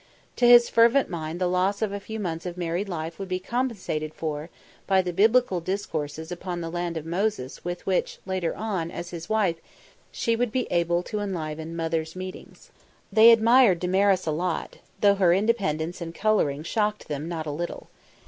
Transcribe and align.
To 0.37 0.47
his 0.47 0.67
fervent 0.67 1.11
mind 1.11 1.39
the 1.39 1.45
loss 1.45 1.83
of 1.83 1.91
a 1.91 1.99
few 1.99 2.19
months 2.19 2.47
of 2.47 2.57
married 2.57 2.89
life 2.89 3.19
would 3.19 3.27
be 3.29 3.37
compensated 3.39 4.15
for 4.15 4.49
by 4.87 5.03
the 5.03 5.13
biblical 5.13 5.59
discourses 5.61 6.31
upon 6.31 6.59
the 6.59 6.71
Land 6.71 6.97
of 6.97 7.05
Moses 7.05 7.63
with 7.63 7.85
which, 7.85 8.17
later 8.25 8.55
on, 8.55 8.89
as 8.89 9.11
his 9.11 9.29
wife, 9.29 9.57
she 10.11 10.35
would 10.35 10.51
be 10.51 10.65
able 10.71 11.03
to 11.03 11.19
enliven 11.19 11.75
Mother's 11.75 12.15
Meetings. 12.15 12.71
They 13.13 13.29
admired 13.29 13.77
Damaris 13.79 14.25
a 14.25 14.31
lot, 14.31 14.77
though 15.01 15.13
her 15.13 15.35
independence 15.35 16.01
and 16.01 16.15
colouring 16.15 16.63
shocked 16.63 17.07
them 17.07 17.27
not 17.29 17.45
a 17.45 17.51
little. 17.51 17.87